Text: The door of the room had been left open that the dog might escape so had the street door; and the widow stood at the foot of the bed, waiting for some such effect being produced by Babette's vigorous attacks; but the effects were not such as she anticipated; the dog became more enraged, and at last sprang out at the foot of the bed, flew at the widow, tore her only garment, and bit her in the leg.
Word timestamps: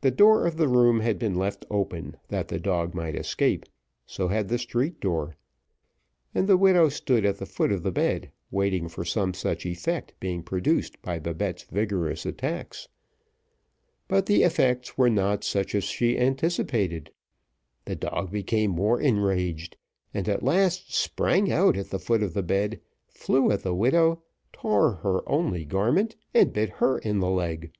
The 0.00 0.10
door 0.10 0.48
of 0.48 0.56
the 0.56 0.66
room 0.66 0.98
had 0.98 1.16
been 1.16 1.36
left 1.36 1.64
open 1.70 2.16
that 2.26 2.48
the 2.48 2.58
dog 2.58 2.92
might 2.92 3.14
escape 3.14 3.66
so 4.04 4.26
had 4.26 4.48
the 4.48 4.58
street 4.58 4.98
door; 4.98 5.36
and 6.34 6.48
the 6.48 6.56
widow 6.56 6.88
stood 6.88 7.24
at 7.24 7.38
the 7.38 7.46
foot 7.46 7.70
of 7.70 7.84
the 7.84 7.92
bed, 7.92 8.32
waiting 8.50 8.88
for 8.88 9.04
some 9.04 9.32
such 9.34 9.64
effect 9.64 10.12
being 10.18 10.42
produced 10.42 11.00
by 11.02 11.20
Babette's 11.20 11.62
vigorous 11.62 12.26
attacks; 12.26 12.88
but 14.08 14.26
the 14.26 14.42
effects 14.42 14.98
were 14.98 15.08
not 15.08 15.44
such 15.44 15.72
as 15.72 15.84
she 15.84 16.18
anticipated; 16.18 17.12
the 17.84 17.94
dog 17.94 18.32
became 18.32 18.72
more 18.72 19.00
enraged, 19.00 19.76
and 20.12 20.28
at 20.28 20.42
last 20.42 20.92
sprang 20.92 21.48
out 21.52 21.76
at 21.76 21.90
the 21.90 22.00
foot 22.00 22.24
of 22.24 22.34
the 22.34 22.42
bed, 22.42 22.80
flew 23.06 23.52
at 23.52 23.62
the 23.62 23.72
widow, 23.72 24.20
tore 24.52 24.94
her 24.94 25.20
only 25.28 25.64
garment, 25.64 26.16
and 26.34 26.52
bit 26.52 26.68
her 26.82 26.98
in 26.98 27.20
the 27.20 27.30
leg. 27.30 27.70